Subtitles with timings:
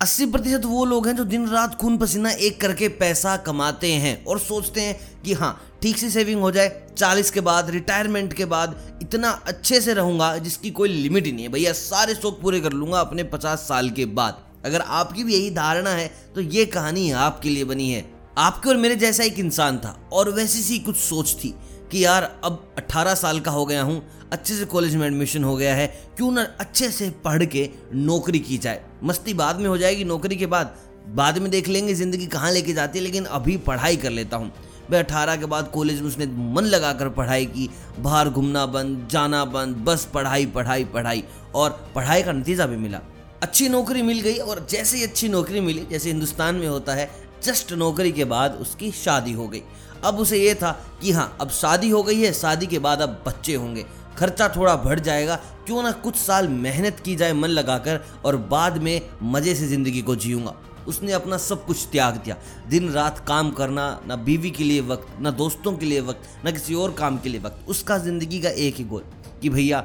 [0.00, 4.24] अस्सी प्रतिशत वो लोग हैं जो दिन रात खून पसीना एक करके पैसा कमाते हैं
[4.24, 5.50] और सोचते हैं कि हाँ
[5.82, 10.36] ठीक से सेविंग हो जाए, चालीस के बाद रिटायरमेंट के बाद इतना अच्छे से रहूँगा
[10.38, 13.90] जिसकी कोई लिमिट ही नहीं है। भैया, सारे शौक पूरे कर लूँगा अपने पचास साल
[13.90, 18.04] के बाद। अगर आपकी भी यही धारणा है तो ये कहानी आपके लिए बनी है।
[18.38, 21.54] आपके और मेरे जैसा एक इंसान था और वैसी सी कुछ सोच थी।
[21.92, 25.56] कि यार अब 18 साल का हो गया हूँ, अच्छे से कॉलेज में एडमिशन हो
[25.56, 25.86] गया है,
[26.16, 30.36] क्यों ना अच्छे से पढ़ के नौकरी की जाए। मस्ती बाद में हो जाएगी नौकरी
[30.36, 30.74] के बाद।
[31.08, 34.52] बाद में देख लेंगे ज़िंदगी कहाँ लेके जाती है, लेकिन अभी पढ़ाई कर लेता हूँ।
[34.90, 39.44] मैं अठारह के बाद कॉलेज में उसने मन लगाकर पढ़ाई की। बाहर घूमना बंद, जाना
[39.44, 43.00] बंद, बस पढ़ाई पढ़ाई पढ़ाई। और पढ़ाई का नतीजा भी मिला।
[43.42, 47.10] अच्छी नौकरी मिल गई और जैसे ही अच्छी नौकरी मिली, जैसे हिंदुस्तान में होता है
[47.46, 49.62] जस्ट नौकरी के बाद उसकी शादी हो गई।
[50.04, 50.70] अब उसे ये था
[51.02, 53.84] कि हाँ अब शादी हो गई है, शादी के बाद अब बच्चे होंगे।
[54.18, 55.34] खर्चा थोड़ा बढ़ जाएगा,
[55.66, 60.02] क्यों ना कुछ साल मेहनत की जाए मन लगाकर और बाद में मज़े से ज़िंदगी
[60.02, 60.54] को जीऊँगा।
[60.88, 62.36] उसने अपना सब कुछ त्याग दिया।
[62.68, 66.50] दिन रात काम करना, ना बीवी के लिए वक्त, ना दोस्तों के लिए वक्त, ना
[66.50, 69.02] किसी और काम के लिए वक्त। उसका ज़िंदगी का एक ही गोल
[69.42, 69.80] कि भैया,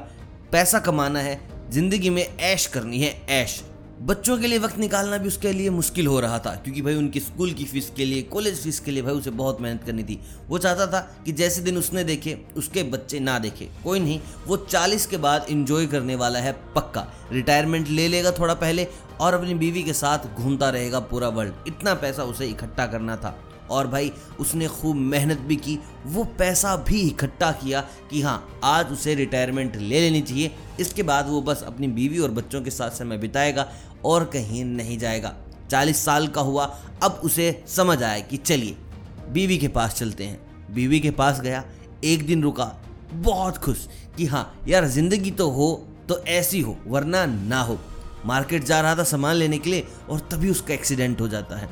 [0.52, 3.62] पैसा कमाना है, ज़िंदगी में ऐश करनी है, ऐश।
[4.02, 7.20] बच्चों के लिए वक्त निकालना भी उसके लिए मुश्किल हो रहा था, क्योंकि भाई उनकी
[7.20, 10.18] स्कूल की फ़ीस के लिए कॉलेज फ़ीस के लिए भाई उसे बहुत मेहनत करनी थी।
[10.48, 14.56] वो चाहता था कि जैसे दिन उसने देखे, उसके बच्चे ना देखे। कोई नहीं, वो
[14.56, 18.86] चालीस के बाद इंजॉय करने वाला है पक्का। रिटायरमेंट ले लेगा थोड़ा पहले
[19.20, 23.36] और अपनी बीवी के साथ घूमता रहेगा पूरा वर्ल्ड इतना पैसा उसे इकट्ठा करना था।
[23.70, 27.80] और भाई उसने खूब मेहनत भी की, वो पैसा भी इकट्ठा किया
[28.10, 32.30] कि हाँ आज उसे रिटायरमेंट ले लेनी चाहिए। इसके बाद वो बस अपनी बीवी और
[32.30, 33.68] बच्चों के साथ समय बिताएगा
[34.04, 35.34] और कहीं नहीं जाएगा।
[35.70, 36.64] चालीस साल का हुआ,
[37.02, 38.76] अब उसे समझ आया कि चलिए,
[39.30, 40.40] बीवी के पास चलते हैं।
[40.74, 41.64] बीवी के पास गया,
[42.04, 42.70] एक दिन रुका,
[43.12, 47.78] बहुत खुश कि हाँ यार ज़िंदगी तो हो तो ऐसी हो, वरना ना हो।
[48.26, 51.68] मार्केट जा रहा था सामान लेने के लिए और तभी उसका एक्सीडेंट हो जाता है।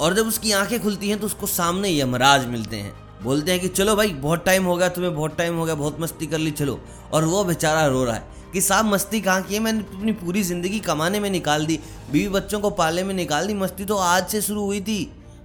[0.00, 3.68] और जब उसकी आँखें खुलती हैं तो उसको सामने यमराज मिलते हैं। बोलते हैं कि,
[3.68, 6.50] चलो भाई, बहुत टाइम हो गया तुम्हें, बहुत टाइम हो गया, बहुत मस्ती कर ली,
[6.50, 6.80] चलो।
[7.12, 9.58] और वो बेचारा रो रहा है। कि साहब मस्ती कहाँ की है?
[9.60, 11.78] मैंने अपनी पूरी ज़िंदगी कमाने में निकाल दी
[12.12, 14.96] बीवी बच्चों को पालने में निकाल दी मस्ती तो आज से शुरू हुई थी।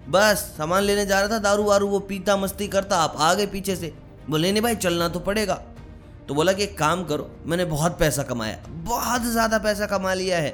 [0.10, 3.46] बस सामान लेने जा रहा था दारू वारू वो पीता मस्ती करता आप आ गए
[3.48, 3.92] पीछे से।
[4.30, 5.56] बोले नहीं भाई चलना तो पड़ेगा।
[6.28, 10.38] तो बोला कि एक काम करो मैंने बहुत पैसा कमाया बहुत ज़्यादा पैसा कमा लिया
[10.38, 10.52] है।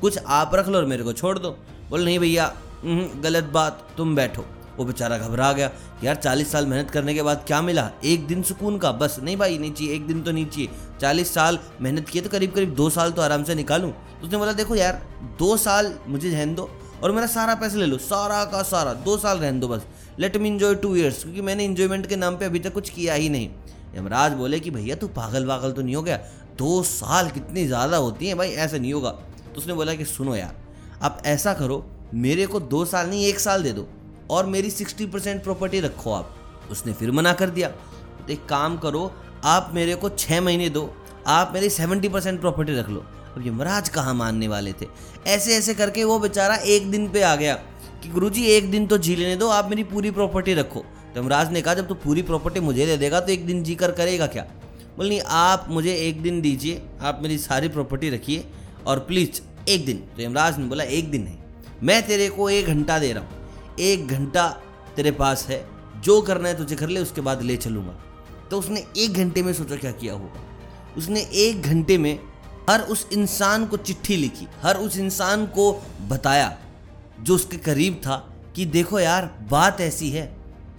[0.00, 1.50] कुछ आप रख लो और मेरे को छोड़ दो।
[1.90, 4.44] बोले नहीं भैया हम्म, गलत बात तुम बैठो।
[4.78, 5.70] वो बेचारा घबरा गया
[6.04, 7.90] यार चालीस साल मेहनत करने के बाद क्या मिला?
[8.04, 10.68] एक दिन सुकून का, बस। नहीं भाई, नहीं चाहिए। एक दिन तो नहीं चाहिए।
[11.00, 14.38] चालीस साल मेहनत किए तो करीब करीब दो साल तो आराम से निकालूँ। तो उसने
[14.38, 15.02] बोला, देखो यार,
[15.38, 16.70] दो साल मुझे रहन दो
[17.02, 19.86] और मेरा सारा पैसा ले लो। सारा का सारा, दो साल रहन दो बस।
[20.18, 23.14] Let me enjoy two years क्योंकि मैंने इन्जॉयमेंट के नाम पे अभी तक कुछ किया
[23.14, 23.50] ही नहीं।
[23.96, 26.16] यमराज बोले कि, भैया, तू पागल वागल तो नहीं हो गया?
[26.58, 28.48] दो साल कितनी ज़्यादा होती हैं भाई?
[28.48, 30.54] ऐसा नहीं होगा। तो उसने बोला कि, सुनो यार,
[31.02, 31.84] आप ऐसा करो,
[32.14, 33.88] मेरे को दो साल नहीं, एक साल दे दो।
[34.30, 36.34] और मेरी सिक्सटी परसेंट प्रॉपर्टी रखो आप।
[36.70, 39.12] उसने फिर मना कर दिया। तो एक काम करो,
[39.44, 40.90] आप मेरे को छः महीने दो,
[41.26, 43.04] आप मेरी सेवेंटी परसेंट प्रॉपर्टी रख लो।
[43.36, 44.86] अब ये महाराज कहाँ मानने वाले थे?
[45.26, 47.54] ऐसे ऐसे करके वो बेचारा एक दिन पे आ गया
[48.02, 50.84] कि गुरुजी, एक दिन तो जी लेने दो, आप मेरी पूरी प्रॉपर्टी रखो।
[51.14, 53.74] तो यमराज ने कहा, जब तो पूरी प्रॉपर्टी मुझे दे देगा तो एक दिन जी
[53.74, 54.42] कर करेगा क्या?
[54.96, 58.44] बोल, नहीं, आप मुझे एक दिन दीजिए, आप मेरी सारी प्रॉपर्टी रखिए
[58.86, 61.36] और प्लीज़ एक दिन। तो यमराज ने बोला, एक दिन नहीं,
[61.82, 63.37] मैं तेरे को एक घंटा दे रहा हूँ।
[63.80, 64.48] एक घंटा
[64.96, 65.68] तेरे पास है।
[66.00, 67.92] जो करना है तुझे कर ले, उसके बाद ले चलूँगा।
[68.50, 70.40] तो उसने एक घंटे में सोचा क्या किया होगा।
[70.96, 72.18] उसने एक घंटे में
[72.70, 76.58] हर उस इंसान को चिट्ठी लिखी, हर उस इंसान को बताया,
[77.20, 80.36] जो उसके करीब था, कि देखो यार, बात ऐसी है,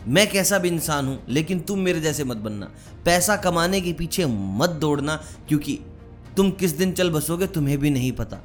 [0.08, 2.72] मैं कैसा भी इंसान हूँ, लेकिन तुम मेरे जैसे मत बनना।
[3.06, 5.16] पैसा कमाने के पीछे मत दौड़ना,
[5.48, 5.80] क्योंकि
[6.38, 8.38] तुम किस दिन चल बसोगे, तुम्हें भी नहीं पता।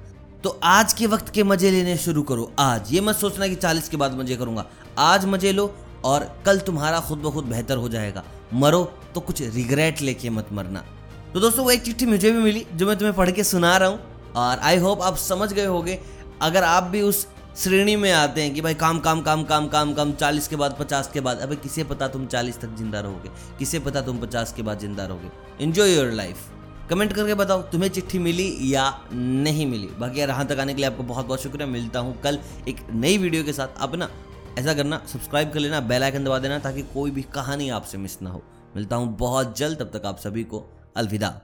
[0.44, 3.88] तो आज के वक्त के मज़े लेने शुरू करो। आज, ये मत सोचना कि चालीस
[3.88, 4.64] के बाद मज़े करूँगा।
[4.98, 5.64] आज मज़े लो
[6.04, 8.22] और कल तुम्हारा खुद ब खुद बेहतर हो जाएगा।
[8.54, 8.82] मरो
[9.14, 10.84] तो कुछ रिग्रेट लेके मत मरना।
[11.34, 13.88] तो दोस्तों, वो एक चिट्ठी मुझे भी मिली, जो मैं तुम्हें पढ़ के सुना रहा
[13.88, 15.98] हूँ और आई होप आप समझ गए होगे।
[16.42, 17.26] अगर आप भी उस
[17.58, 20.76] श्रेणी में आते हैं कि भाई काम काम काम काम काम काम, चालीस के बाद,
[20.80, 23.30] पचास के बाद, अबे किसे पता तुम चालीस तक ज़िंदा रहोगे?
[23.58, 25.64] किसे पता तुम पचास के बाद ज़िंदा रहोगे?
[25.64, 26.50] एंजॉय योर लाइफ
[26.90, 29.86] कमेंट करके बताओ, तुम्हें चिट्ठी मिली या नहीं मिली?
[29.98, 32.38] बाकी यार यहाँ तक आने के लिए आपको बहुत बहुत शुक्रिया। मिलता हूँ कल
[32.68, 34.10] एक नई वीडियो के साथ। आप ना
[34.58, 38.20] ऐसा करना सब्सक्राइब कर लेना बेल आइकन दबा देना ताकि कोई भी कहानी आपसे मिस
[38.22, 38.42] ना हो।
[38.76, 40.64] मिलता हूँ बहुत जल्द, तब तक आप सभी को
[40.96, 41.40] अलविदा।